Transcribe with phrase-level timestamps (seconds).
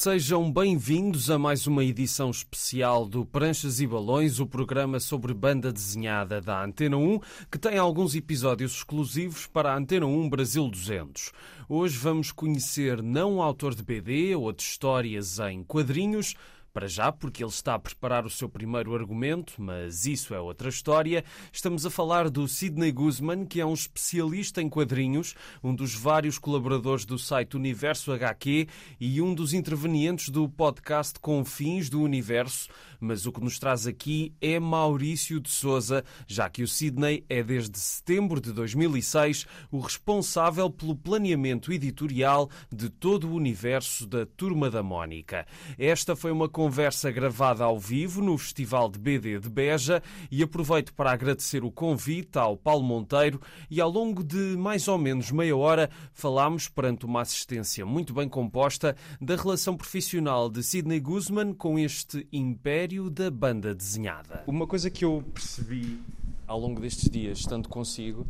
[0.00, 5.72] Sejam bem-vindos a mais uma edição especial do Pranchas e Balões, o programa sobre banda
[5.72, 7.18] desenhada da Antena 1,
[7.50, 11.32] que tem alguns episódios exclusivos para a Antena 1 Brasil 200.
[11.68, 16.36] Hoje vamos conhecer não autor de BD ou de histórias em quadrinhos,
[16.78, 20.68] para já, porque ele está a preparar o seu primeiro argumento, mas isso é outra
[20.68, 21.24] história.
[21.52, 26.38] Estamos a falar do Sidney Guzman, que é um especialista em quadrinhos, um dos vários
[26.38, 28.68] colaboradores do site Universo HQ
[29.00, 32.68] e um dos intervenientes do podcast Confins do Universo.
[33.00, 37.42] Mas o que nos traz aqui é Maurício de Souza, já que o Sidney é
[37.42, 44.68] desde setembro de 2006 o responsável pelo planeamento editorial de todo o universo da Turma
[44.68, 45.46] da Mónica.
[45.78, 50.92] Esta foi uma conversa gravada ao vivo no Festival de BD de Beja e aproveito
[50.92, 55.56] para agradecer o convite ao Paulo Monteiro e ao longo de mais ou menos meia
[55.56, 61.78] hora falámos, perante uma assistência muito bem composta, da relação profissional de Sidney Guzman com
[61.78, 64.42] este império da banda desenhada.
[64.46, 66.00] Uma coisa que eu percebi
[66.46, 68.26] ao longo destes dias, estando consigo,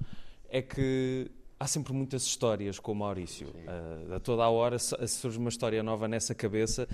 [0.50, 3.48] é que há sempre muitas histórias com o Maurício.
[3.48, 6.88] Uh, a toda a hora surge uma história nova nessa cabeça,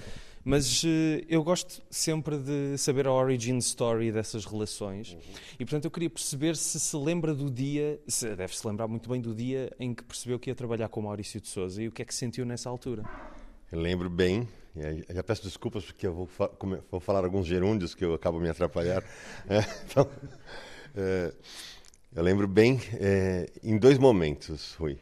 [0.45, 0.87] mas uh,
[1.29, 5.13] eu gosto sempre de saber a origin story dessas relações.
[5.13, 5.21] Uhum.
[5.55, 9.09] E portanto eu queria perceber se se lembra do dia, se, deve se lembrar muito
[9.09, 11.89] bem do dia em que percebeu que ia trabalhar com o Maurício de Souza e
[11.89, 13.05] o que é que sentiu nessa altura.
[13.71, 14.49] Eu lembro bem,
[15.09, 16.51] já peço desculpas porque eu vou, fa
[16.91, 19.05] vou falar alguns gerúndios que eu acabo me atrapalhar.
[19.49, 20.11] é, então,
[20.97, 21.33] é,
[22.15, 24.99] eu lembro bem é, em dois momentos, Rui.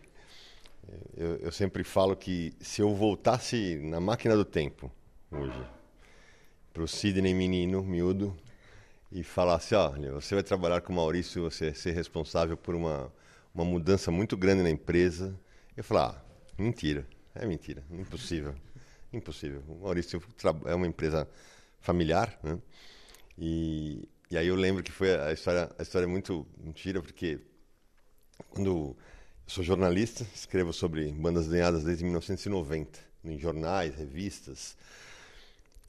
[1.16, 4.90] Eu, eu, sempre falo que se eu voltasse na máquina do tempo,
[5.30, 5.66] hoje,
[6.72, 8.36] para o Sidney menino, miúdo,
[9.10, 13.12] e falasse, olha, você vai trabalhar com o Maurício, você vai ser responsável por uma,
[13.54, 15.38] uma mudança muito grande na empresa,
[15.76, 18.54] eu falar, ah, mentira, é mentira, impossível,
[19.12, 19.62] impossível.
[19.68, 20.22] O Maurício
[20.66, 21.28] é uma empresa
[21.80, 22.58] familiar, né?
[23.38, 27.38] E e aí eu lembro que foi a história, a história é muito mentira, porque
[28.48, 28.96] quando eu
[29.46, 34.74] sou jornalista, escrevo sobre bandas desenhadas desde 1990, em jornais, revistas.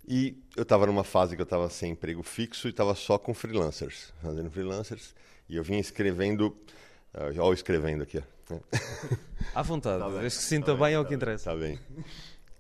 [0.06, 3.34] E eu estava numa fase que eu estava sem emprego fixo e estava só com
[3.34, 5.16] freelancers, fazendo freelancers.
[5.48, 6.48] E eu vinha escrevendo,
[7.14, 8.22] uh, ó, escrevendo aqui.
[8.50, 8.60] Ó.
[9.56, 11.52] À vontade, tá que se sinta tá bem, é o que interessa.
[11.52, 11.80] Tá bem.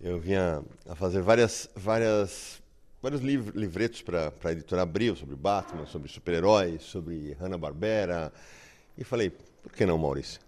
[0.05, 2.61] Eu vinha a fazer várias, várias
[3.01, 8.33] vários liv livretos para a editora Abril, sobre Batman, sobre super-heróis, sobre Hanna-Barbera.
[8.97, 10.41] E falei, por que não, Maurício?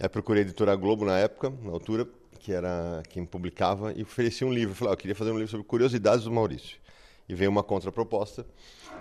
[0.00, 2.08] Aí procurei a editora Globo na época, na altura,
[2.40, 4.74] que era quem publicava, e ofereci um livro.
[4.74, 6.78] Falei, ah, eu queria fazer um livro sobre curiosidades do Maurício.
[7.28, 8.46] E veio uma contraproposta,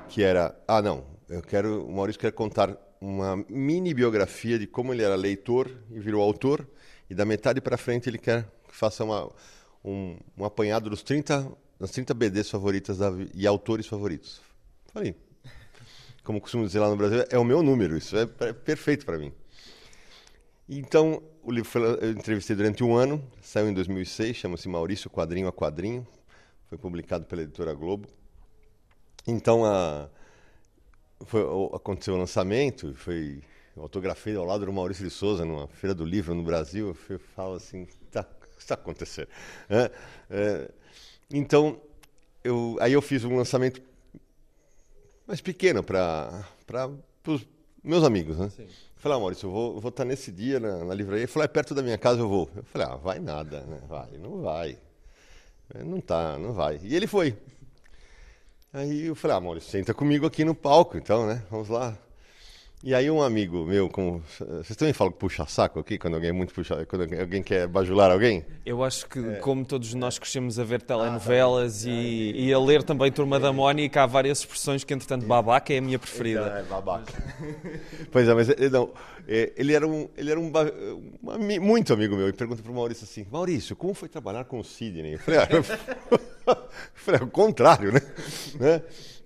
[0.09, 4.94] que era, ah, não, eu quero, o Maurício quer contar uma mini biografia de como
[4.94, 6.68] ele era leitor e virou autor,
[7.09, 9.31] e da metade para frente ele quer que faça uma,
[9.85, 11.47] um, um apanhado dos 30
[11.79, 14.41] nas 30 BDs favoritas da, e autores favoritos.
[14.91, 15.16] Falei,
[16.23, 19.17] como costumo dizer lá no Brasil, é o meu número, isso é, é perfeito para
[19.17, 19.31] mim.
[20.67, 25.47] Então, o livro foi, eu entrevistei durante um ano, saiu em 2006, chama-se Maurício Quadrinho
[25.47, 26.07] a Quadrinho,
[26.67, 28.07] foi publicado pela editora Globo.
[29.28, 30.09] Então, a,
[31.25, 31.41] foi,
[31.73, 33.41] aconteceu o lançamento, foi
[33.75, 36.95] eu autografei ao lado do Maurício de Souza numa feira do livro no Brasil.
[37.09, 38.25] Eu falo assim, tá,
[38.63, 39.28] está acontecendo?
[39.69, 39.91] É,
[40.29, 40.72] é,
[41.31, 41.79] então,
[42.44, 43.81] eu, aí eu fiz um lançamento
[45.25, 46.46] mais pequeno para
[47.28, 47.46] os
[47.84, 48.50] meus amigos, né?
[48.50, 48.68] Sim.
[48.96, 51.23] Falei, ah, Maurício, eu vou, vou estar nesse dia na, na livraria.
[51.23, 52.50] Ele falou, é perto da minha casa, eu vou.
[52.56, 53.81] Eu falei, ah, vai nada, né?
[53.88, 54.78] Vai, não vai.
[55.85, 56.79] Não tá, não vai.
[56.84, 57.35] E ele foi.
[58.72, 61.44] Aí eu falei, ah, Maurício, senta comigo aqui no palco, então, né?
[61.50, 61.97] Vamos lá.
[62.85, 66.34] E aí um amigo meu, como vocês também falam puxa saco aqui quando alguém é
[66.34, 68.46] muito puxa, quando alguém quer bajular alguém?
[68.66, 69.35] Eu acho que é.
[69.35, 71.90] como todos nós crescemos a ver telenovelas ah, tá.
[71.90, 73.40] e, e, a ler também Turma é.
[73.40, 76.41] da Mónica, há várias expressões que entretanto babaca é a minha preferida.
[76.59, 77.13] É babaca.
[78.11, 78.91] pois é, mas eh, não,
[79.29, 82.75] eh, ele era um, ele era um, um muito amigo meu e pergunta para o
[82.75, 85.13] Maurício assim, Maurício, como foi trabalhar com o Sidney?
[85.13, 85.63] Eu falei, ah, eu
[86.96, 88.02] falei, ao contrário, né?
[88.59, 88.81] né?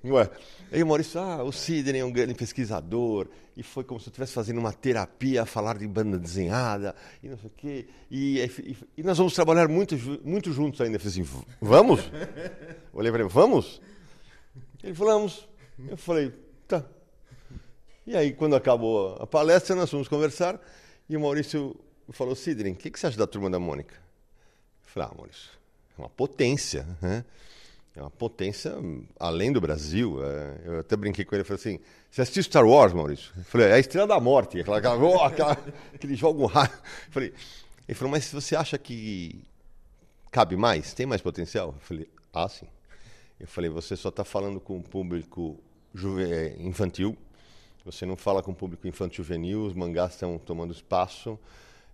[0.06, 0.30] Ué.
[0.72, 4.12] Aí o Maurício, ah, o Sidney é um grande pesquisador, e foi como se eu
[4.12, 6.94] estivesse fazendo uma terapia falar de banda desenhada,
[7.24, 10.98] e não sei o quê, e, e, e nós vamos trabalhar muito, muito juntos ainda.
[10.98, 12.02] Eu falei assim, vamos?
[12.94, 13.82] Olhei para ele, vamos?
[14.84, 15.48] Ele falou, vamos.
[15.88, 16.34] Eu falei,
[16.68, 16.84] tá.
[18.06, 20.60] E aí, quando acabou a palestra, nós fomos conversar,
[21.10, 21.76] e o Maurício
[22.10, 23.96] falou, Sidney, o que, que você acha da Turma da Mônica?
[23.96, 25.50] Eu falei, ah, Maurício,
[25.98, 27.24] é uma potência, né?
[27.98, 28.74] É uma potência
[29.20, 30.24] além do Brasil.
[30.24, 31.80] É, eu até brinquei com ele falei assim:
[32.12, 33.34] Você assistiu Star Wars, Maurício?
[33.36, 35.58] Eu falei: É a Estrela da Morte, aquela, aquela, oh, aquela,
[35.94, 36.72] aquele jogo raio.
[37.10, 37.34] Falei,
[37.90, 39.44] ele falou: Mas você acha que
[40.32, 40.94] cabe mais?
[40.94, 41.70] Tem mais potencial?
[41.70, 42.68] Eu falei, ah, sim.
[43.40, 45.60] Eu falei, você só está falando com o público
[46.30, 47.18] é, infantil,
[47.84, 51.40] você não fala com o público infantil juvenil, os mangás estão tomando espaço,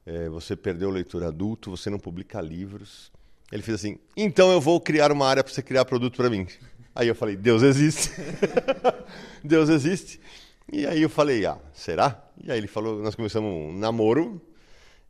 [0.05, 3.11] é, você perdeu leitura adulto, você não publica livros.
[3.53, 6.47] Ele fez assim, então eu vou criar uma área para você criar produto para mim.
[6.95, 8.09] Aí eu falei, Deus existe.
[9.45, 10.19] Deus existe.
[10.71, 12.19] E aí eu falei, ah, será?
[12.43, 14.41] E aí ele falou, nós começamos um namoro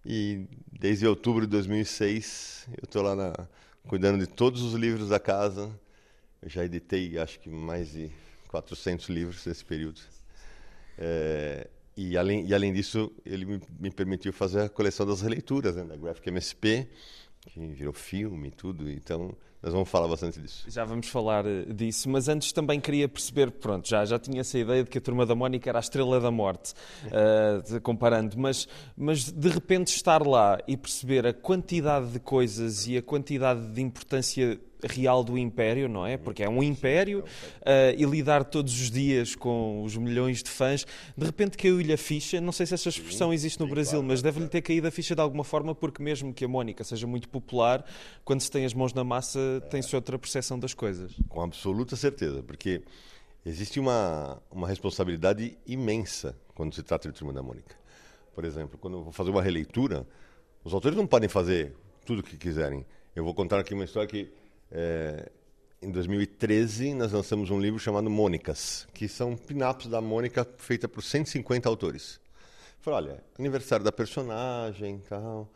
[0.06, 0.45] e
[0.78, 3.34] desde outubro de 2006 eu estou lá na,
[3.88, 5.72] cuidando de todos os livros da casa.
[6.42, 8.12] Eu já editei acho que mais de
[8.50, 10.01] 400 livros nesse período.
[10.98, 15.78] É, e, além, e além disso, ele me, me, permitiu fazer a coleção das releituras
[15.78, 16.90] né, da Graphic MSP,
[17.50, 18.90] que virou filme e tudo.
[18.90, 20.65] Então, nós vamos falar bastante disso.
[20.68, 24.60] Já vamos falar eh, disso, mas antes também queria perceber, pronto, já, já tinha essa
[24.60, 26.74] ideia de que a Turma da Mónica era a estrela da morte,
[27.07, 28.68] uh, comparando, mas,
[28.98, 33.81] mas de repente estar lá e perceber a quantidade de coisas e a quantidade de
[33.81, 36.18] importância real do império, não é?
[36.18, 40.86] Porque é um império uh, e lidar todos os dias com os milhões de fãs.
[41.18, 44.48] De repente caiu-lhe a ficha, não sei se essa expressão existe no Brasil, mas deve-lhe
[44.48, 47.86] ter caído a ficha de alguma forma, porque mesmo que a Mónica seja muito popular,
[48.24, 51.14] quando se tem as mãos na massa, tem-se outra percepção das coisas.
[51.30, 52.84] Com absoluta certeza, porque
[53.46, 57.76] existe uma, uma responsabilidade imensa quando se trata de Turma da Mônica.
[58.34, 60.08] Por exemplo, quando eu vou fazer uma releitura,
[60.64, 62.86] os autores não podem fazer tudo o que quiserem.
[63.16, 64.32] Eu vou contar aqui uma história que
[64.72, 65.30] é,
[65.82, 71.04] em 2013, nós lançamos um livro chamado Mônicas, que são pin-ups da Mônica feita por
[71.04, 72.22] 150 autores.
[72.80, 75.50] Falei, olha, aniversário da personagem tal.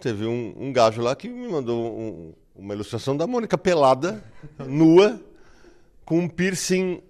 [0.00, 4.22] Teve um, um gajo lá que me mandou um, uma ilustração da Mônica pelada,
[4.58, 5.20] nua,
[6.04, 7.02] com um piercing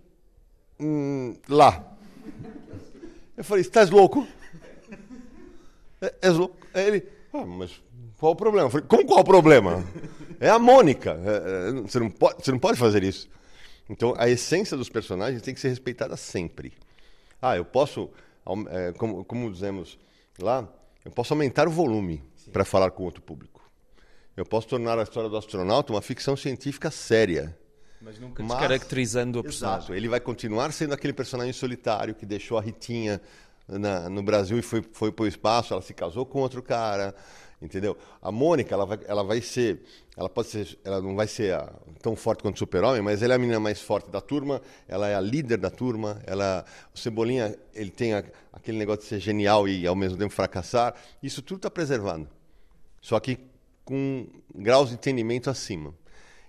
[0.78, 1.96] hum, lá.
[3.37, 4.26] Eu falei, estás louco?
[6.00, 6.56] É, és louco?
[6.75, 7.81] Aí ele, ah, mas
[8.19, 8.66] qual o problema?
[8.66, 9.84] Eu falei, como qual o problema?
[10.40, 11.19] É a Mônica.
[11.25, 13.28] É, é, você, não pode, você não pode fazer isso.
[13.88, 16.72] Então, a essência dos personagens tem que ser respeitada sempre.
[17.40, 18.10] Ah, eu posso,
[18.70, 19.99] é, como, como dizemos
[20.40, 20.69] lá,
[21.04, 22.22] eu posso aumentar o volume
[22.52, 23.55] para falar com outro público.
[24.36, 27.56] Eu posso tornar a história do astronauta uma ficção científica séria.
[28.00, 29.78] Mas nunca mas, descaracterizando o personagem.
[29.78, 33.20] Exato, ele vai continuar sendo aquele personagem solitário que deixou a Ritinha
[33.66, 37.14] na, no Brasil e foi, foi para o espaço, ela se casou com outro cara
[37.60, 37.96] entendeu?
[38.20, 39.82] A Mônica, ela vai, ela vai ser,
[40.16, 41.72] ela pode ser, ela não vai ser a,
[42.02, 45.08] tão forte quanto o Super-Homem, mas ela é a menina mais forte da turma, ela
[45.08, 49.20] é a líder da turma, ela, o Cebolinha, ele tem a, aquele negócio de ser
[49.20, 52.28] genial e ao mesmo tempo fracassar, isso tudo está preservado,
[53.00, 53.38] só que
[53.86, 55.94] com graus de entendimento acima.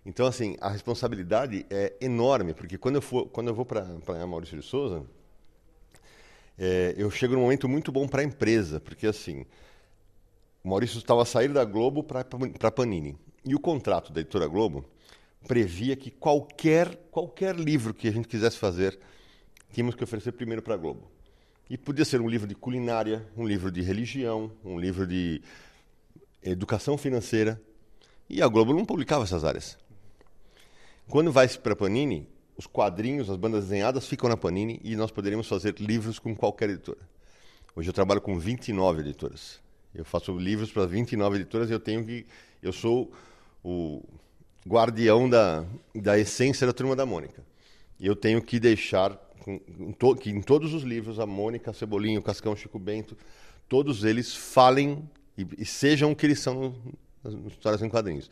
[0.06, 3.86] Então, assim, a responsabilidade é enorme, porque quando eu, for, quando eu vou para
[4.26, 5.06] Maurício de Souza,
[6.58, 9.46] é, eu chego num momento muito bom para a empresa, porque assim,
[10.64, 13.16] o Maurício estava a sair da Globo para a Panini.
[13.46, 14.84] E o contrato da editora Globo
[15.48, 18.98] previa que qualquer, qualquer livro que a gente quisesse fazer,
[19.72, 21.12] tínhamos que oferecer primeiro para a Globo.
[21.70, 25.42] E podia ser um livro de culinária, um livro de religião, um livro de
[26.44, 27.62] educação financeira.
[28.30, 29.78] E a Globo não publicava essas áreas.
[31.08, 32.28] Quando vai para a Panini,
[32.58, 36.70] os quadrinhos, as bandas desenhadas ficam na Panini e nós poderíamos fazer livros com qualquer
[36.70, 37.00] editora.
[37.76, 39.60] Hoje eu trabalho com 29 editoras.
[39.94, 42.26] Eu faço livros para 29 editoras e eu tenho que.
[42.62, 43.12] Eu sou
[43.64, 44.04] o
[44.68, 45.64] guardião da,
[45.96, 47.44] da essência da turma da Mônica.
[48.00, 52.24] E eu tenho que deixar com, que em todos os livros a Mônica, Cebolinha, o
[52.24, 53.18] Cascão, o Chico Bento,
[53.70, 56.76] todos eles falem e, e sejam o que eles são
[57.24, 58.30] nas, histórias em quadrinhos.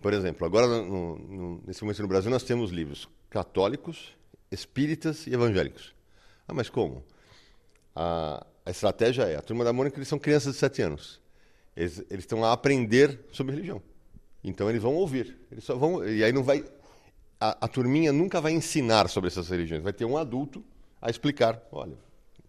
[0.00, 4.16] Por exemplo, agora no, no, nesse momento no Brasil nós temos livros católicos,
[4.50, 5.94] espíritas e evangélicos.
[6.46, 7.04] Ah, mas como?
[7.94, 11.20] A, a estratégia é, a turma da Mônica, eles são crianças de 7 anos.
[11.76, 13.80] Eles, eles estão a aprender sobre religião.
[14.42, 15.38] Então eles vão ouvir.
[15.50, 16.64] Eles só vão, e aí não vai
[17.42, 19.82] a, a turminha nunca vai ensinar sobre essas religiões.
[19.82, 20.64] Vai ter um adulto
[21.00, 21.96] a explicar, olha,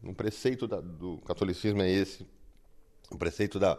[0.03, 2.27] um preceito da, do catolicismo é esse,
[3.15, 3.77] o preceito da,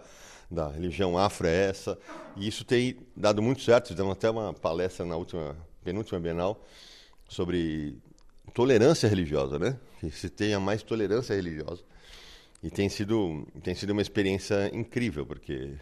[0.50, 1.98] da religião afro é essa.
[2.36, 3.88] E isso tem dado muito certo.
[3.88, 6.60] Fizemos até uma palestra na última penúltima Bienal
[7.28, 7.98] sobre
[8.52, 9.76] tolerância religiosa, né?
[10.00, 11.82] Que se tenha mais tolerância religiosa.
[12.62, 15.72] E tem sido, tem sido uma experiência incrível, porque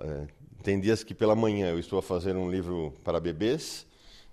[0.00, 0.26] é,
[0.62, 3.86] tem dias que pela manhã eu estou a fazer um livro para bebês,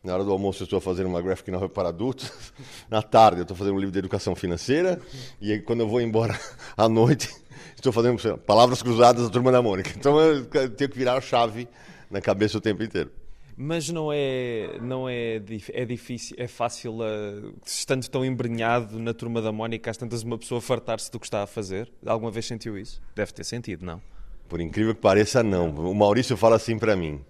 [0.04, 2.32] na hora do almoço eu estou a fazer uma graphic novel para adultos,
[2.90, 5.00] na tarde eu estou fazendo um livro de educação financeira,
[5.40, 6.40] e aí, quando eu vou embora
[6.76, 7.30] à noite,
[7.76, 9.92] estou fazendo lá, palavras cruzadas da Turma da Mônica.
[9.96, 11.68] Então eu tenho que virar a chave
[12.10, 13.12] na cabeça o tempo inteiro.
[13.58, 15.42] Mas não é, não é,
[15.72, 20.38] é difícil, é fácil, uh, estando tão embrenhado na turma da Mónica, às tantas uma
[20.38, 21.90] pessoa fartar-se do que está a fazer?
[22.06, 23.02] Alguma vez sentiu isso?
[23.16, 24.02] Deve ter sentido, não?
[24.48, 25.70] por incrível que pareça, não.
[25.70, 27.24] O Maurício fala assim para mim: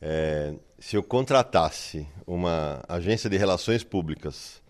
[0.00, 4.60] é, se eu contratasse uma agência de relações públicas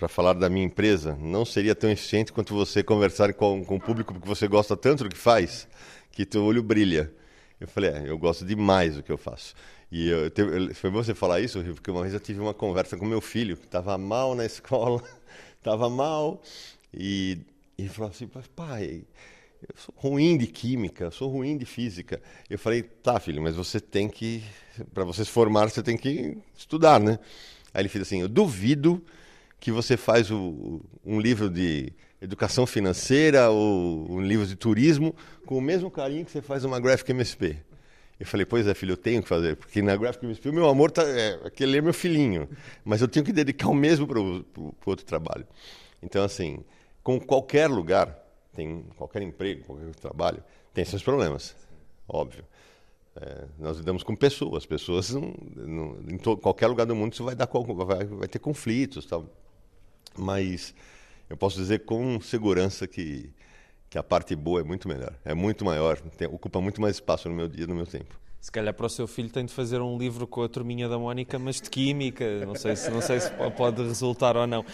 [0.00, 3.80] para falar da minha empresa, não seria tão eficiente quanto você conversar com, com o
[3.80, 5.68] público porque você gosta tanto do que faz
[6.10, 7.12] que teu olho brilha.
[7.60, 9.54] Eu falei, é, eu gosto demais do que eu faço.
[9.92, 10.32] E eu,
[10.74, 13.58] foi bom você falar isso, porque uma vez eu tive uma conversa com meu filho,
[13.58, 15.02] que estava mal na escola,
[15.58, 16.40] estava mal,
[16.94, 17.36] e,
[17.76, 18.26] e ele falou assim,
[18.56, 19.04] pai,
[19.60, 22.22] eu sou ruim de química, sou ruim de física.
[22.48, 24.42] Eu falei, tá, filho, mas você tem que,
[24.94, 27.18] para você se formar, você tem que estudar, né?
[27.74, 29.04] Aí ele fez assim, eu duvido
[29.60, 35.14] que você faz o, um livro de educação financeira ou um livro de turismo
[35.46, 37.58] com o mesmo carinho que você faz uma Graphic MSP.
[38.18, 40.68] Eu falei, pois é, filho, eu tenho que fazer, porque na Graphic MSP o meu
[40.68, 42.48] amor tá, é, aquele é meu filhinho,
[42.84, 44.44] mas eu tenho que dedicar o mesmo para o
[44.84, 45.46] outro trabalho.
[46.02, 46.62] Então, assim,
[47.02, 48.14] com qualquer lugar,
[48.54, 50.42] tem qualquer emprego, qualquer trabalho,
[50.74, 51.54] tem seus problemas,
[52.08, 52.44] óbvio.
[53.16, 57.34] É, nós lidamos com pessoas, pessoas não, não, em qualquer lugar do mundo isso vai
[57.34, 59.26] dar vai, vai ter conflitos, tal.
[60.18, 60.74] Mas
[61.28, 63.32] eu posso dizer com segurança que
[63.90, 67.28] que a parte boa é muito melhor, é muito maior, tem, ocupa muito mais espaço
[67.28, 68.18] no meu dia, no meu tempo.
[68.40, 70.98] Se calhar para o seu filho tem de fazer um livro com a turminha da
[70.98, 72.24] Mónica, mas de química.
[72.46, 74.64] Não sei se, não sei se pode resultar ou não.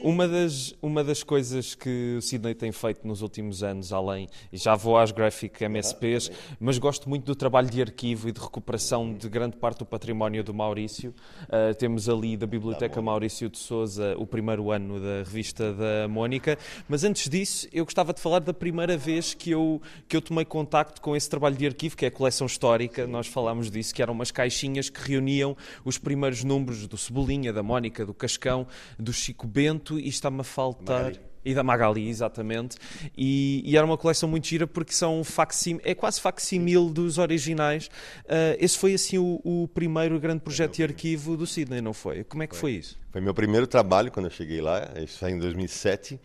[0.00, 4.28] Um, uma, das, uma das coisas que o Sidney tem feito nos últimos anos, além,
[4.52, 6.30] e já vou às Graphic MSPs,
[6.60, 10.44] mas gosto muito do trabalho de arquivo e de recuperação de grande parte do património
[10.44, 11.12] do Maurício.
[11.46, 16.56] Uh, temos ali da Biblioteca Maurício de Souza o primeiro ano da revista da Mónica.
[16.88, 20.44] Mas antes disso, eu gostava de falar da primeira vez que eu, que eu tomei
[20.44, 23.94] contacto com esse trabalho de arquivo, que é a coleção histórica histórica, nós falámos disso,
[23.94, 28.66] que eram umas caixinhas que reuniam os primeiros números do Cebolinha, da Mónica, do Cascão,
[28.98, 31.04] do Chico Bento, e está-me a faltar.
[31.04, 31.28] Magali.
[31.44, 32.76] E da Magali, exatamente.
[33.16, 37.86] E, e, era uma coleção muito gira porque são facsim, é quase facsimil dos originais.
[38.24, 42.24] Uh, esse foi assim o, o, primeiro grande projeto de arquivo do Sidney, não foi?
[42.24, 43.00] Como é que foi, foi isso?
[43.10, 46.20] Foi meu primeiro trabalho quando eu cheguei lá, isso foi em 2007,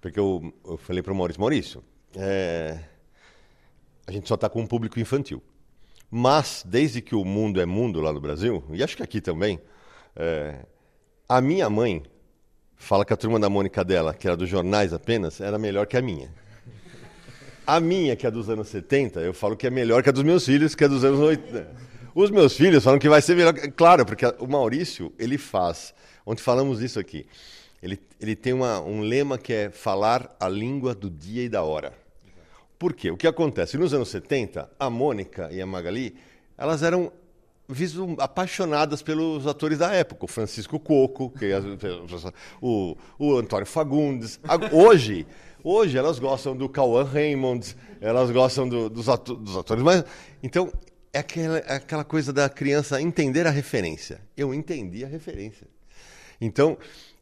[0.00, 1.82] porque eu, eu falei para o Maurício, Maurício,
[2.14, 2.78] é,
[4.06, 5.42] a gente só está com um público infantil.
[6.10, 9.60] Mas, desde que o mundo é mundo lá no Brasil, e acho que aqui também,
[10.16, 10.66] é,
[11.28, 12.02] a minha mãe
[12.74, 15.96] fala que a turma da Mônica dela, que era dos jornais apenas, era melhor que
[15.96, 16.34] a minha.
[17.66, 20.24] A minha, que é dos anos 70, eu falo que é melhor que a dos
[20.24, 21.90] meus filhos, que é dos anos 80.
[22.12, 23.54] Os meus filhos falam que vai ser melhor.
[23.76, 25.94] Claro, porque o Maurício, ele faz.
[26.26, 27.26] Ontem falamos isso aqui.
[27.80, 31.62] Ele, ele tem uma, um lema que é falar a língua do dia e da
[31.62, 31.92] hora.
[32.80, 33.10] Por quê?
[33.10, 33.76] O que acontece?
[33.76, 36.16] Nos anos 70, a Mônica e a Magali,
[36.56, 37.12] elas eram
[38.18, 41.60] apaixonadas pelos atores da época, o Francisco Coco, que é,
[42.58, 44.40] o, o Antônio Fagundes.
[44.72, 45.26] Hoje,
[45.62, 50.02] hoje elas gostam do Cauã Raymond, elas gostam do, dos, ato, dos, atores, mas
[50.42, 50.72] então
[51.12, 54.22] é aquela, é aquela coisa da criança entender a referência.
[54.34, 55.66] Eu entendi a referência.
[56.40, 56.78] Então,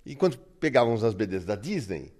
[0.06, 2.12] enquanto pegávamos as BDs da Disney,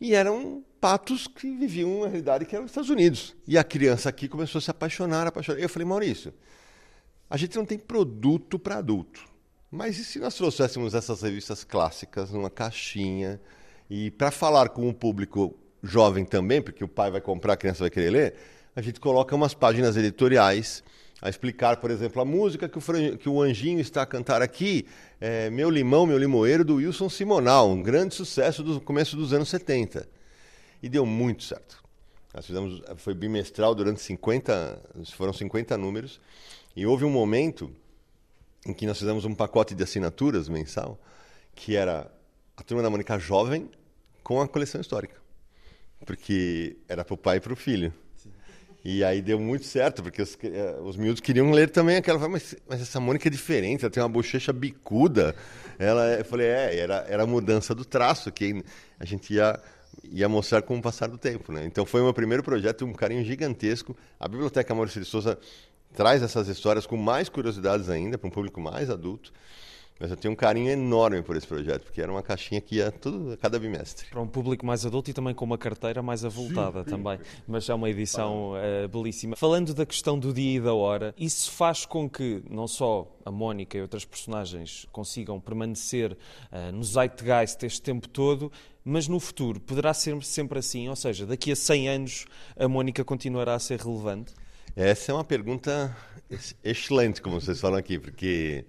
[0.00, 3.34] e eram patos que viviam uma realidade que era os Estados Unidos.
[3.44, 5.58] E a criança aqui começou a se apaixonar, apaixonar.
[5.58, 6.32] Eu falei, Maurício,
[7.28, 9.20] a gente não tem produto para adulto.
[9.68, 13.40] Mas e se nós trouxéssemos essas revistas clássicas numa caixinha
[13.90, 17.80] e para falar com o público jovem também, porque o pai vai comprar, a criança
[17.80, 18.34] vai querer ler,
[18.76, 20.84] a gente coloca umas páginas editoriais
[21.20, 24.86] a explicar, por exemplo, a música que o, que o Anjinho está a cantar aqui,
[25.20, 29.48] é Meu Limão, Meu Limoeiro, do Wilson Simonal, um grande sucesso do começo dos anos
[29.48, 30.14] 70.
[30.82, 31.82] E deu muito certo.
[32.34, 34.82] Nós fizemos, foi bimestral durante 50,
[35.14, 36.20] foram 50 números,
[36.74, 37.72] e houve um momento
[38.66, 41.00] em que nós fizemos um pacote de assinaturas mensal,
[41.54, 42.10] que era
[42.56, 43.70] a Turma da Mônica Jovem
[44.22, 45.16] com a coleção histórica.
[46.04, 47.92] Porque era para o pai e para o filho.
[48.84, 52.28] E aí deu muito certo, porque os, eh, os miúdos queriam ler também aquela.
[52.28, 55.34] Mas, mas essa Mônica é diferente, ela tem uma bochecha bicuda.
[55.78, 58.62] Ela, eu falei, é, era, era a mudança do traço, que
[59.00, 59.60] a gente ia,
[60.04, 61.52] ia mostrar com o passar do tempo.
[61.52, 61.64] Né?
[61.64, 63.96] Então foi o meu primeiro projeto, um carinho gigantesco.
[64.18, 65.38] A Biblioteca Maurício de Souza
[65.94, 69.32] traz essas histórias com mais curiosidades ainda, para um público mais adulto.
[69.98, 72.92] Mas eu tenho um carinho enorme por esse projeto, porque era uma caixinha que ia
[72.92, 74.06] tudo a cada bimestre.
[74.10, 77.18] Para um público mais adulto e também com uma carteira mais avultada sim, também.
[77.48, 79.36] Mas é uma edição uh, belíssima.
[79.36, 83.30] Falando da questão do dia e da hora, isso faz com que não só a
[83.30, 88.52] Mónica e outras personagens consigam permanecer uh, no zeitgeist este tempo todo,
[88.88, 90.88] mas no futuro poderá ser sempre assim?
[90.88, 92.24] Ou seja, daqui a 100 anos
[92.56, 94.32] a Mónica continuará a ser relevante?
[94.76, 95.94] Essa é uma pergunta
[96.62, 98.64] excelente, como vocês falam aqui, porque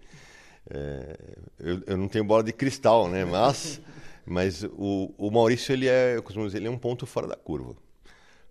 [0.72, 1.20] é,
[1.60, 3.26] eu, eu, não tenho bola de cristal, né?
[3.26, 3.80] Mas,
[4.26, 7.36] mas o, o Maurício ele é, eu costumo dizer, ele é um ponto fora da
[7.36, 7.76] curva,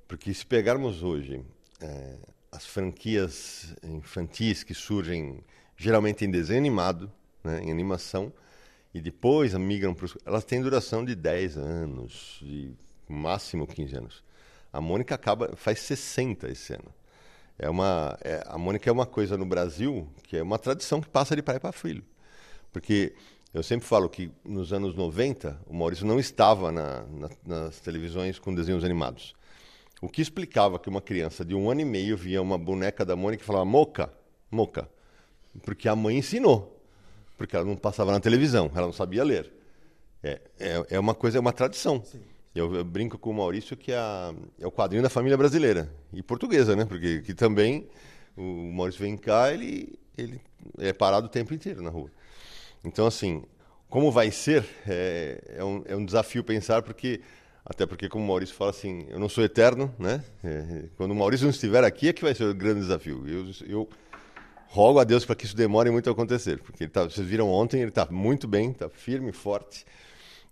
[0.07, 1.43] Porque se pegarmos hoje
[1.81, 2.15] é,
[2.53, 5.43] as franquias infantis que surgem
[5.77, 7.11] geralmente em desenho animado,
[7.43, 8.33] né, em animação,
[8.97, 10.17] e depois migram para os...
[10.25, 12.73] Elas têm duração de 10 anos, de
[13.07, 14.25] máximo 15 anos.
[14.73, 16.95] A Mônica acaba faz 60 esse ano.
[17.59, 21.09] É uma, é, a Mônica é uma coisa no Brasil que é uma tradição que
[21.11, 22.03] passa de pai para filho.
[22.73, 23.15] Porque
[23.53, 28.39] eu sempre falo que nos anos 90 o Maurício não estava na, na, nas televisões
[28.39, 29.35] com desenhos animados.
[30.01, 33.15] O que explicava que uma criança de um ano e meio via uma boneca da
[33.15, 34.11] Mônica e falava Moca,
[34.51, 34.89] Moca.
[35.63, 36.76] Porque a mãe ensinou.
[37.37, 39.53] Porque ela não passava na televisão, ela não sabia ler.
[40.23, 42.03] É, é, é uma coisa, é uma tradição.
[42.55, 45.91] Eu, eu, brinco com o Maurício que é, a, é o quadrinho da família brasileira.
[46.13, 46.85] E portuguesa, né?
[46.85, 47.87] Porque que também
[48.37, 50.41] o Maurício vem cá, ele, ele
[50.79, 52.11] é parado o tempo inteiro na rua.
[52.83, 53.43] Então, assim,
[53.89, 57.21] como vai ser, é, é, um, é um desafio pensar, porque
[57.69, 60.23] até porque, como o Maurício fala assim, eu não sou eterno, né?
[60.45, 63.25] É, quando o Maurício não estiver aqui é que vai ser o grande desafio.
[63.27, 63.89] Eu, eu
[64.69, 67.81] rogo a Deus para que isso demore muito a acontecer, porque tá, vocês viram ontem,
[67.81, 69.85] ele está muito bem, está firme, forte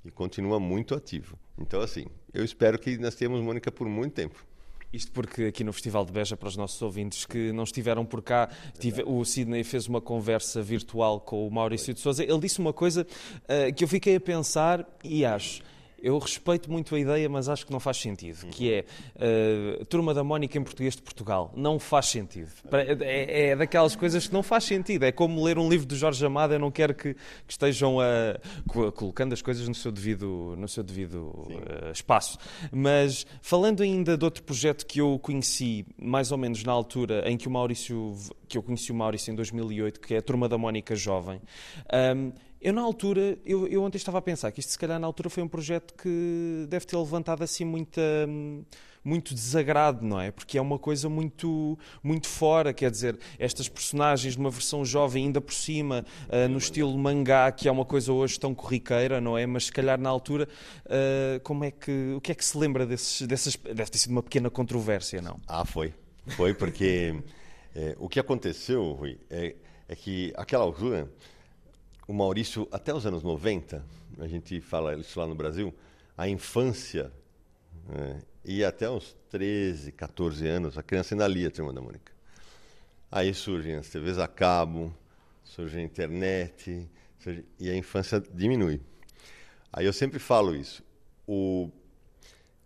[0.04, 1.38] e continua muito ativo.
[1.58, 4.44] Então, assim, eu espero que nós tenhamos Mônica por muito tempo.
[4.92, 8.22] Isto porque aqui no Festival de Beja, para os nossos ouvintes que não estiveram por
[8.22, 12.22] cá, tive, o Sidney fez uma conversa virtual com o Maurício de Souza.
[12.22, 15.62] Ele disse uma coisa uh, que eu fiquei a pensar e acho
[16.04, 18.84] eu respeito muito a ideia, mas acho que não faz sentido, que é
[19.16, 21.50] uh, Turma da Mónica em português de Portugal.
[21.56, 22.50] Não faz sentido.
[23.00, 25.04] É, é, daquelas coisas que não faz sentido.
[25.04, 28.38] É como ler um livro de Jorge Amado, eu não quero que, que estejam a,
[28.92, 32.36] colocando as coisas no seu devido, no seu devido uh, espaço.
[32.70, 37.38] Mas falando ainda de outro projeto que eu conheci mais ou menos na altura em
[37.38, 38.14] que o Maurício,
[38.46, 41.40] que eu conheci o Maurício em 2008, que é a Turma da Mónica Jovem,
[42.14, 42.30] um,
[42.64, 45.28] eu, na altura, eu, eu ontem estava a pensar que isto, se calhar, na altura
[45.28, 48.00] foi um projeto que deve ter levantado assim muita,
[49.04, 50.30] muito desagrado, não é?
[50.30, 55.42] Porque é uma coisa muito, muito fora, quer dizer, estas personagens numa versão jovem, ainda
[55.42, 59.44] por cima, uh, no estilo mangá, que é uma coisa hoje tão corriqueira, não é?
[59.44, 60.48] Mas se calhar na altura,
[60.86, 63.56] uh, como é que, o que é que se lembra desses, dessas.
[63.56, 65.38] Deve ter sido uma pequena controvérsia, não?
[65.46, 65.92] Ah, foi.
[66.28, 67.14] Foi porque
[67.74, 69.54] é, o que aconteceu, Rui, é,
[69.86, 71.12] é que aquela altura
[72.06, 73.84] o Maurício, até os anos 90,
[74.18, 75.74] a gente fala isso lá no Brasil,
[76.16, 77.10] a infância
[77.88, 82.12] né, ia até uns 13, 14 anos, a criança ainda lia a Turma da Mônica.
[83.10, 84.94] Aí surgem as TVs a cabo,
[85.44, 86.88] surge a internet,
[87.18, 88.80] surge, e a infância diminui.
[89.72, 90.84] Aí eu sempre falo isso.
[91.26, 91.70] O,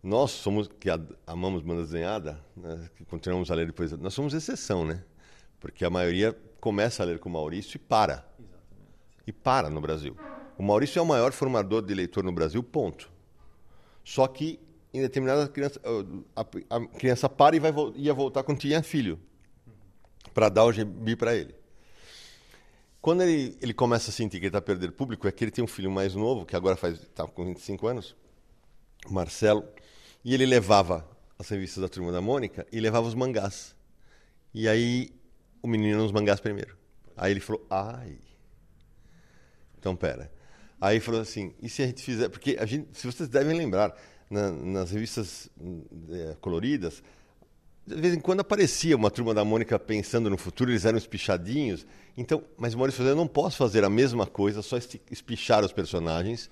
[0.03, 0.88] nós somos, que
[1.27, 5.05] amamos banda desenhada, né, que continuamos a ler depois, nós somos exceção, né?
[5.61, 8.27] Porque a maioria começa a ler com o Maurício e para
[9.28, 10.16] e para no Brasil.
[10.56, 13.10] O Maurício é o maior formador de leitor no Brasil, ponto.
[14.02, 14.58] Só que
[14.92, 15.78] em determinada criança,
[16.34, 19.20] a, a criança para e vai, ia voltar quando tinha filho,
[20.32, 21.54] para dar o gibi para ele.
[23.02, 25.62] Quando ele, ele começa a sentir que ele está perdendo público, é que ele tem
[25.62, 28.16] um filho mais novo, que agora está com 25 anos,
[29.10, 29.64] Marcelo,
[30.24, 31.06] e ele levava
[31.38, 33.76] as revistas da Turma da Mônica e levava os mangás.
[34.54, 35.12] E aí
[35.62, 36.76] o menino nos mangás primeiro.
[37.16, 38.18] Aí ele falou, ai,
[39.78, 40.30] então, pera.
[40.80, 42.28] Aí falou assim, e se a gente fizer...
[42.28, 43.94] Porque, a gente, se vocês devem lembrar,
[44.30, 45.48] na, nas revistas
[46.10, 47.02] é, coloridas,
[47.86, 51.86] de vez em quando aparecia uma turma da Mônica pensando no futuro, eles eram espichadinhos.
[52.16, 54.76] Então, mas Maurício eu não posso fazer a mesma coisa, só
[55.10, 56.50] espichar os personagens.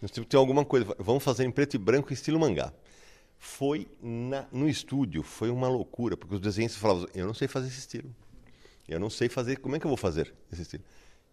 [0.00, 0.94] Nós temos que ter alguma coisa.
[0.98, 2.72] Vamos fazer em preto e branco, estilo mangá.
[3.38, 7.68] Foi na, no estúdio, foi uma loucura, porque os desenhos falavam, eu não sei fazer
[7.68, 8.14] esse estilo.
[8.88, 10.84] Eu não sei fazer, como é que eu vou fazer esse estilo?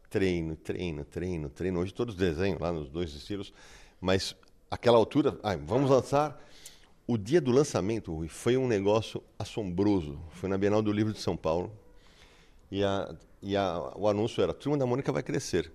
[0.10, 1.80] Treino, treino, treino, treino.
[1.80, 3.54] Hoje todos desenham lá nos dois estilos,
[4.00, 4.36] mas
[4.70, 6.42] aquela altura, vamos lançar.
[7.08, 10.20] O dia do lançamento Rui, foi um negócio assombroso.
[10.32, 11.72] Foi na Bienal do Livro de São Paulo.
[12.72, 15.72] E, a, e a, o anúncio era: Turma da Mônica vai crescer.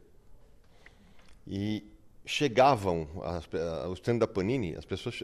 [1.47, 1.85] E
[2.27, 3.09] chegavam,
[3.91, 5.23] os stands da Panini, as pessoas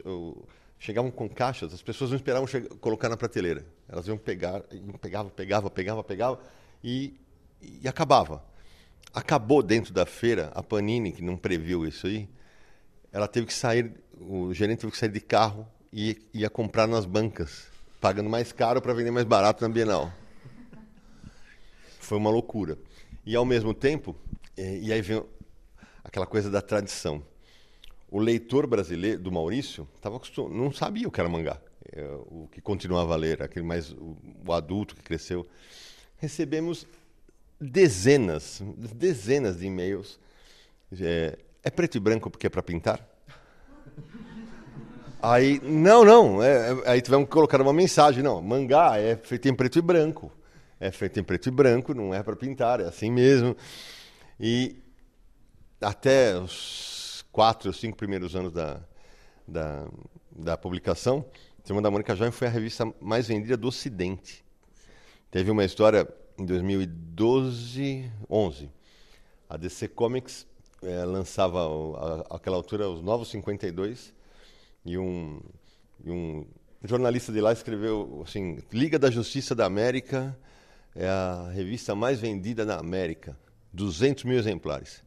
[0.78, 2.48] chegavam com caixas, as pessoas não esperavam
[2.80, 3.64] colocar na prateleira.
[3.88, 4.62] Elas iam pegar,
[5.00, 6.40] pegava, pegava, pegava, pegava
[6.82, 7.18] e,
[7.60, 8.42] e acabava.
[9.16, 12.28] Acabou dentro da feira, a Panini, que não previu isso aí,
[13.10, 17.06] ela teve que sair, o gerente teve que sair de carro e ia comprar nas
[17.06, 17.66] bancas,
[17.98, 20.12] pagando mais caro para vender mais barato na Bienal.
[21.98, 22.76] Foi uma loucura.
[23.24, 24.14] E ao mesmo tempo,
[24.54, 25.24] é, e aí vem
[26.04, 27.22] aquela coisa da tradição.
[28.10, 31.58] O leitor brasileiro do Maurício tava não sabia o que era mangá,
[31.90, 34.14] é, o que continuava a ler, aquele mais o,
[34.46, 35.46] o adulto que cresceu.
[36.18, 36.86] Recebemos
[37.60, 38.62] dezenas,
[38.94, 40.18] dezenas de e-mails.
[41.00, 43.06] É, é preto e branco porque é para pintar?
[45.20, 48.22] Aí, não, não, é, é, aí tivemos que colocar uma mensagem.
[48.22, 50.30] Não, mangá é feito em preto e branco.
[50.78, 53.56] É feito em preto e branco, não é para pintar, é assim mesmo.
[54.38, 54.76] E
[55.80, 58.80] até os quatro ou cinco primeiros anos da,
[59.48, 59.88] da,
[60.30, 61.24] da publicação,
[61.66, 64.44] Turma da Mônica Jovem foi a revista mais vendida do Ocidente.
[65.32, 66.06] Teve uma história
[66.38, 68.70] em 2012, 11.
[69.48, 70.46] A DC Comics
[70.82, 74.12] é, lançava a, aquela altura os Novos 52
[74.84, 75.40] e um,
[76.04, 76.46] e um
[76.84, 80.36] jornalista de lá escreveu assim: Liga da Justiça da América
[80.94, 83.36] é a revista mais vendida na América,
[83.72, 85.04] 200 mil exemplares.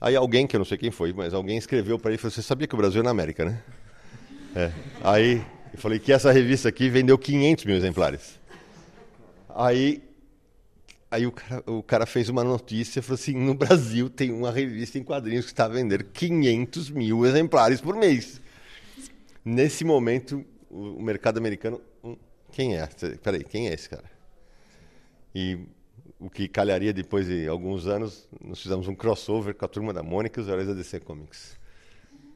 [0.00, 2.32] Aí alguém, que eu não sei quem foi, mas alguém escreveu para ele e falou:
[2.32, 3.62] Você sabia que o Brasil é na América, né?
[4.54, 4.72] É.
[5.02, 8.38] Aí eu falei que essa revista aqui vendeu 500 mil exemplares.
[9.48, 10.02] Aí,
[11.10, 14.50] aí o, cara, o cara fez uma notícia e falou assim: no Brasil tem uma
[14.50, 18.40] revista em quadrinhos que está vendendo 500 mil exemplares por mês.
[19.44, 21.80] Nesse momento, o, mercado americano.
[22.02, 22.16] Hum,
[22.52, 22.88] quem é?
[23.22, 24.10] Peraí, quem é esse cara?
[25.34, 25.58] E
[26.18, 30.02] o que calharia depois de alguns anos, nós fizemos um crossover com a turma da
[30.02, 31.56] Mônica e os heróis da DC Comics.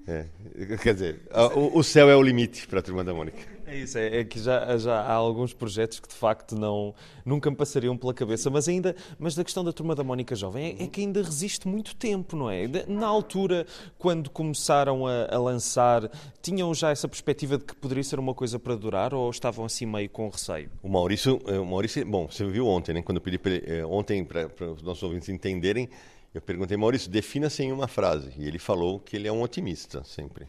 [0.06, 0.26] É,
[0.82, 1.20] quer dizer,
[1.54, 3.40] o, o, céu é o limite para a turma da Mônica.
[3.70, 6.92] É isso, é, é, que já, já há alguns projetos que de facto não,
[7.24, 10.76] nunca me passariam pela cabeça, mas ainda, mas da questão da turma da Mónica Jovem
[10.76, 12.66] é, é que ainda resiste muito tempo, não é?
[12.88, 13.64] Na altura,
[13.96, 16.10] quando começaram a, a, lançar,
[16.42, 19.86] tinham já essa perspectiva de que poderia ser uma coisa para durar ou estavam assim
[19.86, 20.68] meio com receio?
[20.82, 23.02] O Maurício, eh, o Maurício bom, você viu ontem, né?
[23.02, 25.88] Quando eu pedi para eh, ontem para os nossos ouvintes entenderem,
[26.34, 28.32] eu perguntei, Maurício, defina-se em uma frase.
[28.36, 30.48] E ele falou que ele é um otimista, sempre.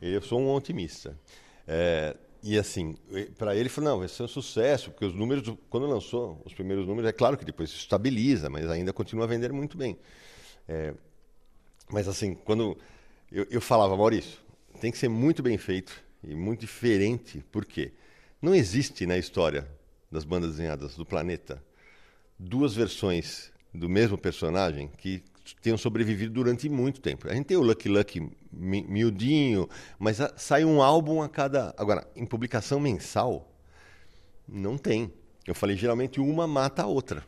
[0.00, 1.14] Eu sou um otimista.
[1.68, 2.96] É, e assim,
[3.38, 6.86] para ele, falou, não, vai ser um sucesso, porque os números, quando lançou os primeiros
[6.86, 9.96] números, é claro que depois se estabiliza, mas ainda continua a vender muito bem.
[10.68, 10.92] É,
[11.88, 12.76] mas assim, quando
[13.30, 14.40] eu, eu falava, Maurício,
[14.80, 17.92] tem que ser muito bem feito e muito diferente, por quê?
[18.40, 19.68] Não existe na história
[20.10, 21.62] das bandas desenhadas do planeta
[22.38, 25.22] duas versões do mesmo personagem que
[25.60, 27.28] tenham sobrevivido durante muito tempo.
[27.28, 31.74] A gente tem o Lucky Lucky miudinho, mas a, sai um álbum a cada.
[31.76, 33.50] Agora, em publicação mensal,
[34.46, 35.12] não tem.
[35.46, 37.26] Eu falei, geralmente uma mata a outra.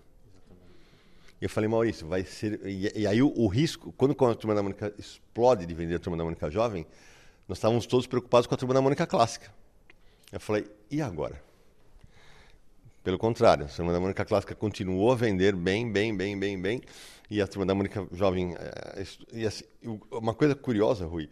[1.41, 2.61] Eu falei, Maurício, vai ser.
[2.65, 5.99] E, e aí o, o, risco, quando a turma da Mônica explode de vender a
[5.99, 6.87] turma da Mônica jovem,
[7.49, 9.53] nós estávamos todos preocupados com a turma da Mônica clássica.
[10.33, 11.43] Eu falei, e agora?
[13.05, 16.83] Pelo contrário, a Turma da Mônica Clássica continuou a vender bem, bem, bem, bem, bem.
[17.31, 18.55] E a Turma da Mônica Jovem.
[18.55, 19.65] Eh, e assim,
[20.11, 21.31] uma coisa curiosa, Rui,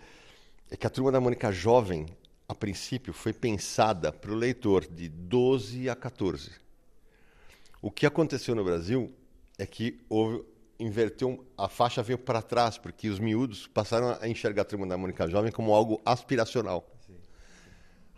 [0.70, 2.06] é que a Turma da Mônica Jovem,
[2.48, 6.50] a princípio, foi pensada para o leitor de 12 a 14.
[7.80, 9.12] O que aconteceu no Brasil
[9.58, 10.44] é que houve,
[10.78, 14.96] inverteu, a faixa veio para trás, porque os miúdos passaram a enxergar a Turma da
[14.96, 16.88] Mônica Jovem como algo aspiracional.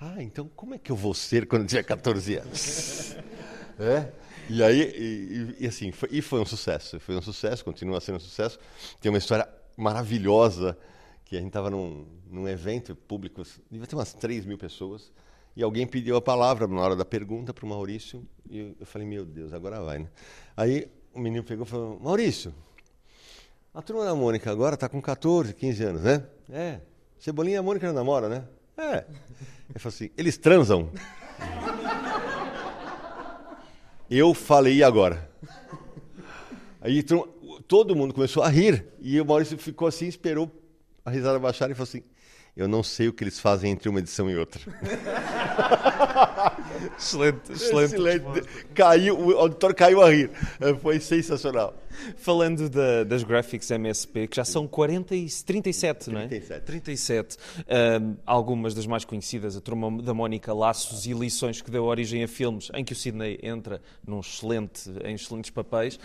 [0.01, 3.17] Ah, então como é que eu vou ser quando tiver 14 anos?
[3.79, 4.13] é?
[4.49, 7.01] E aí, e, e assim, foi, e foi um sucesso.
[7.01, 8.59] Foi um sucesso, continua sendo um sucesso.
[9.01, 10.77] Tem uma história maravilhosa
[11.25, 15.11] que a gente estava num, num evento público, devia ter umas 3 mil pessoas,
[15.57, 19.09] e alguém pediu a palavra na hora da pergunta para o Maurício, e eu falei,
[19.09, 20.09] meu Deus, agora vai, né?
[20.57, 22.55] Aí o menino pegou e falou, Maurício,
[23.73, 26.25] a turma da Mônica agora está com 14, 15 anos, né?
[26.51, 26.81] É.
[27.19, 28.45] Cebolinha e a Mônica não namora, né?
[28.77, 29.05] É.
[29.71, 30.91] Ele falou assim: eles transam.
[34.11, 35.31] Eu falei, e agora?
[36.81, 37.27] Aí então,
[37.67, 38.85] todo mundo começou a rir.
[39.01, 40.51] E o Maurício ficou assim, esperou
[41.05, 42.03] a risada baixar e falou assim:
[42.57, 44.61] Eu não sei o que eles fazem entre uma edição e outra.
[46.99, 47.95] excelente, excelente.
[47.95, 48.43] excelente.
[48.75, 50.31] Caiu, o auditório caiu a rir.
[50.83, 51.75] Foi sensacional.
[52.17, 56.11] Falando da, das graphics MSP, que já são 40 e 37, 37.
[56.11, 56.61] não é?
[56.61, 57.37] 37.
[58.01, 62.23] Um, algumas das mais conhecidas, a turma da Mónica Laços e lições que deu origem
[62.23, 66.01] a filmes em que o Sidney entra num excelente, em excelentes papéis, uh,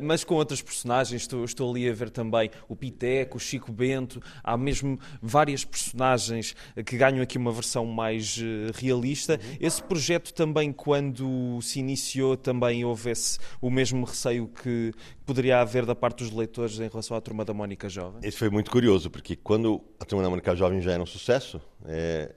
[0.00, 1.22] mas com outras personagens.
[1.22, 6.54] Estou, estou ali a ver também o Piteco, o Chico Bento, há mesmo várias personagens
[6.84, 9.34] que ganham aqui uma versão mais uh, realista.
[9.34, 9.56] Uhum.
[9.60, 14.92] Esse projeto também, quando se iniciou, também houve esse, o mesmo receio que
[15.24, 18.20] poderia haver da parte dos leitores em relação à Turma da Mónica Jovem?
[18.22, 21.60] Isso foi muito curioso, porque quando a Turma da Mónica Jovem já era um sucesso,
[21.84, 22.34] é,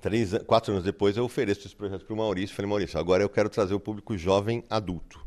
[0.00, 2.54] três, quatro anos depois eu ofereço esse projeto para o Maurício.
[2.54, 5.24] Falei, Maurício, agora eu quero trazer o público jovem adulto.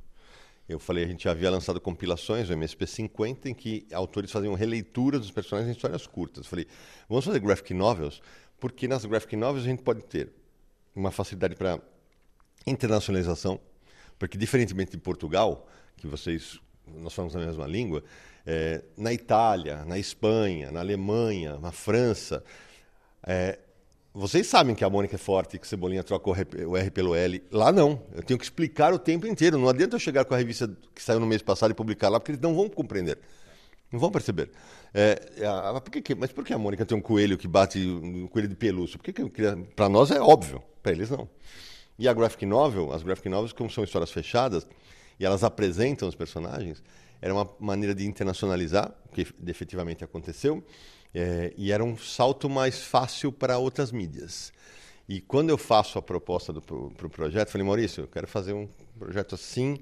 [0.70, 4.54] Eu falei, a gente já havia lançado compilações, o MSP 50, em que autores faziam
[4.54, 6.44] releituras dos personagens em histórias curtas.
[6.44, 6.68] Eu falei,
[7.08, 8.22] vamos fazer graphic novels,
[8.60, 10.30] porque nas graphic novels a gente pode ter
[10.94, 11.80] uma facilidade para
[12.66, 13.60] internacionalização,
[14.20, 16.60] porque diferentemente de Portugal, que vocês
[16.96, 18.04] nós falamos a mesma língua,
[18.46, 22.44] é, na Itália, na Espanha, na Alemanha, na França,
[23.24, 23.60] é,
[24.14, 27.44] vocês sabem que a Mônica é forte, que Cebolinha troca o R pelo L.
[27.52, 28.02] Lá não.
[28.16, 29.60] Eu tenho que explicar o tempo inteiro.
[29.60, 32.20] Não adianta eu chegar com a revista que saiu no mês passado e publicar lá,
[32.20, 33.20] porque eles não vão compreender.
[33.92, 34.50] Não vão perceber.
[34.92, 38.26] É, a, por que, mas por que a Mônica tem um coelho que bate um
[38.26, 39.00] coelho de pelúcia?
[39.76, 41.30] Para nós é óbvio, para eles não.
[42.00, 44.66] E a graphic novel, as graphic novels, como são histórias fechadas
[45.20, 46.82] e elas apresentam os personagens,
[47.22, 50.64] era uma maneira de internacionalizar, o que efetivamente aconteceu.
[51.14, 54.52] É, e era um salto mais fácil para outras mídias.
[55.10, 58.54] E quando eu faço a proposta para o pro projeto, falei, Maurício, eu quero fazer
[58.54, 58.68] um
[59.00, 59.80] projeto assim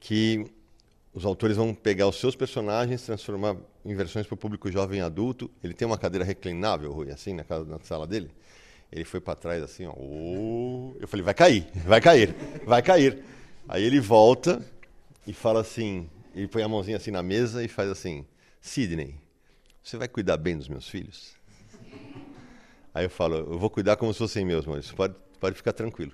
[0.00, 0.46] que
[1.12, 5.02] os autores vão pegar os seus personagens, transformar em versões para o público jovem e
[5.02, 5.50] adulto.
[5.64, 8.30] Ele tem uma cadeira reclinável, Rui, assim, na, casa, na sala dele.
[8.90, 9.92] Ele foi para trás assim, ó.
[9.96, 10.94] Oh.
[11.00, 13.22] Eu falei, vai cair, vai cair, vai cair.
[13.68, 14.64] Aí ele volta
[15.26, 18.24] e fala assim, ele põe a mãozinha assim na mesa e faz assim,
[18.60, 19.14] Sidney,
[19.82, 21.34] você vai cuidar bem dos meus filhos?
[22.94, 24.94] Aí eu falo, eu vou cuidar como se fossem meus, Maurício.
[24.94, 26.12] Pode, pode ficar tranquilo.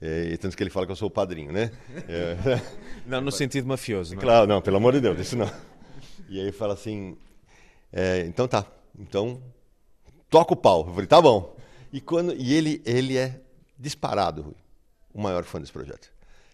[0.00, 1.70] É, tanto que ele fala que eu sou o padrinho, né?
[2.08, 2.36] É,
[3.06, 4.22] não no sentido mafioso, não?
[4.22, 5.50] Claro, não, pelo amor de Deus, isso não.
[6.28, 7.16] E aí fala assim,
[7.92, 8.66] é, então tá,
[8.98, 9.42] então
[10.28, 10.86] toca o pau.
[10.86, 11.56] Eu falei, tá bom.
[11.92, 13.40] E, quando, e ele, ele é
[13.78, 14.56] disparado, Rui,
[15.12, 16.12] o maior fã desse projeto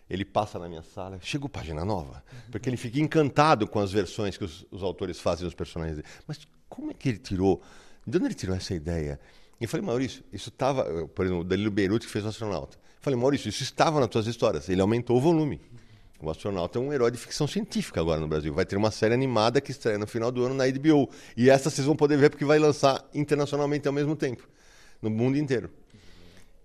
[0.09, 4.37] ele passa na minha sala, chegou página nova, porque ele fica encantado com as versões
[4.37, 6.09] que os, os autores fazem dos personagens dele.
[6.27, 7.61] Mas como é que ele tirou?
[8.07, 9.21] De onde ele tirou essa ideia?
[9.61, 12.77] E eu falei, Maurício, isso estava, por exemplo, o Danilo Beirute que fez o astronauta.
[12.77, 14.68] Eu falei, Maurício, isso estava nas tuas histórias.
[14.68, 15.61] Ele aumentou o volume.
[16.21, 18.53] O astronauta é um herói de ficção científica agora no Brasil.
[18.53, 21.09] Vai ter uma série animada que estreia no final do ano na HBO.
[21.37, 24.49] E essa vocês vão poder ver porque vai lançar internacionalmente ao mesmo tempo,
[25.01, 25.71] no mundo inteiro.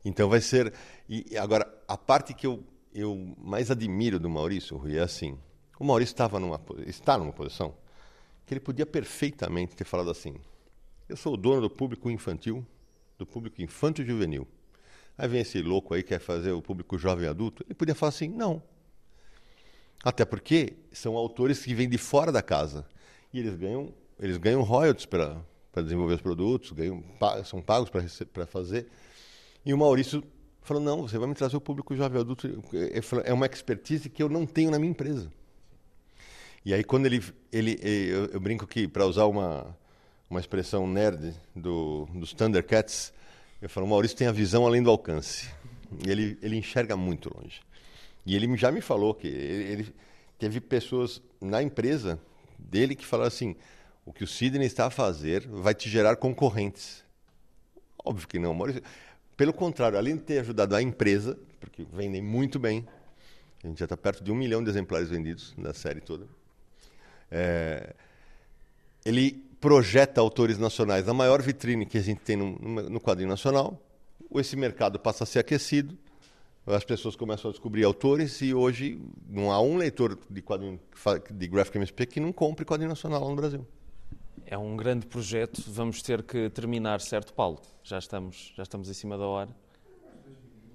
[0.04, 0.74] Então vai ser.
[1.08, 5.38] E agora, a parte que eu eu mais admiro do Maurício, Rui, é assim.
[5.80, 7.76] O Maurício estava numa, está numa posição
[8.46, 10.36] que ele podia perfeitamente ter falado assim:
[11.10, 12.66] eu sou o dono do público infantil,
[13.18, 14.48] do público infantil juvenil.
[15.18, 17.64] Aí vem esse louco aí que quer fazer o público jovem adulto.
[17.66, 18.62] Ele podia falar assim: não.
[20.04, 22.86] Até porque são autores que vêm de fora da casa
[23.32, 25.42] e eles ganham, eles ganham royalties para
[25.76, 27.04] desenvolver os produtos, ganham,
[27.46, 28.88] são pagos para fazer.
[29.66, 30.22] E o Maurício
[30.64, 32.48] falou: não, você vai me trazer o público jovem adulto.
[33.04, 35.32] Falou, é uma expertise que eu não tenho na minha empresa.
[36.66, 37.24] E aí, quando ele.
[37.52, 39.78] ele eu, eu brinco que, para usar uma,
[40.30, 43.14] uma expressão nerd do, dos Thundercats,
[43.62, 45.50] eu falo: Maurício tem a visão além do alcance.
[46.08, 47.62] Ele, ele enxerga muito longe.
[48.26, 49.96] E ele já me falou que ele, ele
[50.40, 52.20] teve pessoas na empresa
[52.58, 53.56] dele que falaram assim:
[54.06, 57.04] o que o Sidney está a fazer vai te gerar concorrentes.
[58.04, 58.82] Óbvio que não, Maurício.
[59.36, 62.86] Pelo contrário, além de ter ajudado a empresa, porque vendem muito bem,
[63.64, 66.28] a gente já está perto de um milhão de exemplares vendidos da série toda.
[67.32, 67.96] É,
[69.06, 72.52] ele projeta autores nacionais na maior vitrine que a gente tem no,
[72.90, 73.82] no quadrinho nacional.
[74.36, 75.98] Esse mercado passa a ser aquecido,
[76.66, 80.80] as pessoas começam a descobrir autores e hoje não há um leitor de quadrinho
[81.32, 83.66] de Graphic MSP que não compre quadrinho nacional no Brasil.
[84.46, 87.62] É um grande projeto, vamos ter que terminar, certo, Paulo?
[87.84, 89.50] Já estamos, já estamos em cima da hora.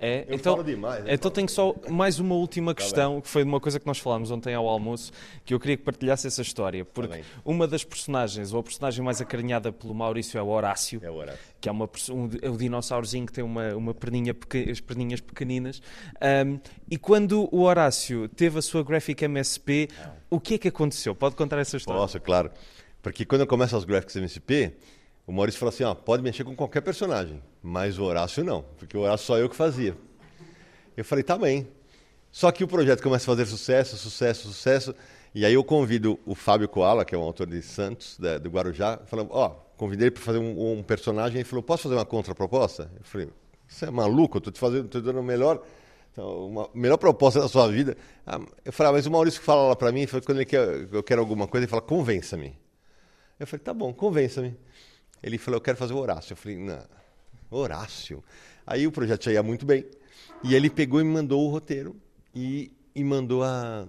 [0.00, 3.42] É, eu então, demais, então tenho só mais uma última tá questão, tá que foi
[3.42, 5.10] de uma coisa que nós falámos ontem ao almoço,
[5.44, 8.62] que eu queria que partilhasse essa história, tá porque tá uma das personagens, ou a
[8.62, 11.40] personagem mais acarinhada pelo Maurício é o Horácio, é o Horácio.
[11.60, 14.36] que é, uma, um, é o dinossaurozinho que tem uma, uma perninha,
[14.70, 15.82] as perninhas pequeninas,
[16.46, 19.88] um, e quando o Horácio teve a sua Graphic MSP,
[20.30, 21.12] o que é que aconteceu?
[21.12, 22.00] Pode contar essa história?
[22.00, 22.52] Posso, claro.
[23.02, 24.72] Porque quando eu começo as graphics MSP,
[25.26, 28.96] o Maurício falou assim, ó, pode mexer com qualquer personagem, mas o Horácio não, porque
[28.96, 29.96] o Horácio só eu que fazia.
[30.96, 31.68] Eu falei, tá bem.
[32.32, 34.94] Só que o projeto começa a fazer sucesso, sucesso, sucesso,
[35.34, 38.50] e aí eu convido o Fábio Koala, que é um autor de Santos, da, do
[38.50, 42.04] Guarujá, falando, ó, convidei ele para fazer um, um, personagem, ele falou, posso fazer uma
[42.04, 42.90] contraproposta?
[42.96, 43.28] Eu falei,
[43.66, 45.62] você é maluco, eu te fazendo, tô te dando a melhor
[46.18, 47.96] então, uma melhor proposta da sua vida.
[48.26, 51.02] Ah, eu falei, ah, mas o Maurício fala lá para mim, quando ele quer, eu
[51.02, 52.58] quero alguma coisa, ele fala, convença-me.
[53.38, 54.56] Eu falei, tá bom, convença-me.
[55.22, 56.32] Ele falou, eu quero fazer o Horácio.
[56.32, 56.82] Eu falei, não,
[57.50, 58.22] Horácio?
[58.66, 59.84] Aí o projeto já ia muito bem.
[60.42, 61.96] E ele pegou e me mandou o roteiro
[62.34, 63.86] e, e mandou, a,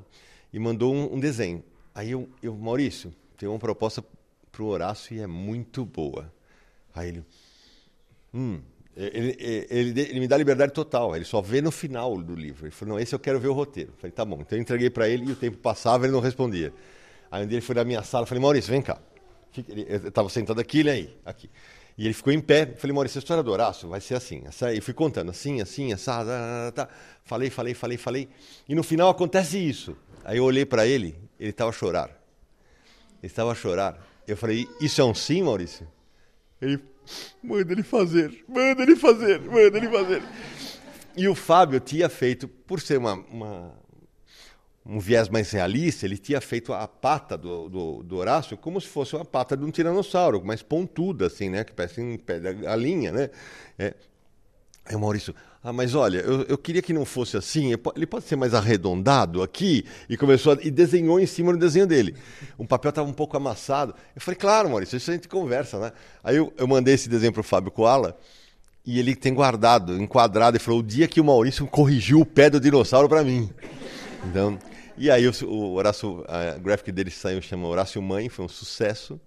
[0.54, 1.64] e mandou um, um desenho.
[1.94, 4.04] Aí eu, eu, Maurício, tem uma proposta
[4.52, 6.32] para o Horácio e é muito boa.
[6.96, 7.26] Aí ele,
[8.34, 8.62] hum,
[8.96, 12.66] ele, ele, ele, me dá liberdade total, ele só vê no final do livro.
[12.66, 13.92] Ele falou, não, esse eu quero ver o roteiro.
[13.92, 14.42] Eu falei, tá bom.
[14.42, 16.74] Então eu entreguei para ele e o tempo passava e ele não respondia.
[17.32, 19.00] Aí um dia ele foi na minha sala, eu falei, Maurício, vem cá.
[19.56, 21.50] Eu estava sentado aqui, ele aí, aqui.
[21.98, 22.66] E ele ficou em pé.
[22.78, 24.44] Falei, Maurício, a história do Horácio vai ser assim.
[24.74, 26.30] E fui contando, assim, assim, assado.
[26.30, 26.94] Tá, tá, tá.
[27.26, 28.30] Falei, falei, falei, falei.
[28.68, 29.98] E no final acontece isso.
[30.24, 32.10] Aí eu olhei para ele, ele estava a chorar.
[33.22, 34.00] Ele estava a chorar.
[34.28, 35.88] Eu falei, isso é um sim, Maurício?
[36.62, 36.80] Ele,
[37.44, 40.24] manda ele fazer, manda ele fazer, manda ele fazer.
[41.18, 43.74] E o Fábio tinha feito, por ser uma, uma
[44.90, 48.88] um viés mais realista, ele tinha feito a pata do, do, do, Horácio como se
[48.88, 51.64] fosse uma pata de um tiranossauro, mais pontuda, assim, né?
[51.64, 53.30] Que parece um pé da galinha, né?
[53.78, 53.94] É.
[54.86, 58.26] Aí o Maurício, ah, mas olha, eu, eu, queria que não fosse assim, ele pode
[58.26, 62.16] ser mais arredondado aqui, e começou a, e desenhou em cima do desenho dele.
[62.58, 63.94] O papel estava um pouco amassado.
[64.16, 65.92] Eu falei, claro, Maurício, isso a gente conversa, né?
[66.24, 68.18] Aí eu, eu mandei esse desenho para o Fábio Koala,
[68.84, 72.50] e ele tem guardado, enquadrado, e falou: o dia que o Maurício corrigiu o pé
[72.50, 73.48] do dinossauro para mim.
[74.26, 74.58] Então,
[75.00, 79.20] e aí o, o Horácio, a graphic dele saiu, chama Horácio Mãe, foi um sucesso.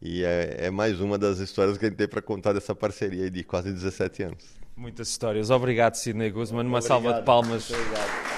[0.00, 3.30] E é, é mais uma das histórias que a gente tem para contar dessa parceria
[3.30, 4.44] de quase 17 anos.
[4.76, 5.48] Muitas histórias.
[5.48, 6.66] Obrigado, Sidney Guzman.
[6.66, 6.82] Uma Obrigado.
[6.86, 7.70] salva de palmas.
[7.70, 8.35] Obrigado.